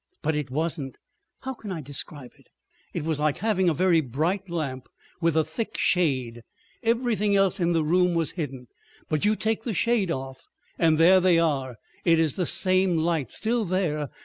[0.23, 0.97] But it wasn't.
[1.41, 2.49] How can I describe it?
[2.91, 4.89] It was like having a very bright lamp
[5.21, 8.65] with a thick shade—everything else in the room was hidden.
[9.09, 10.47] But you take the shade off
[10.79, 14.09] and there they are—it is the same light—still there!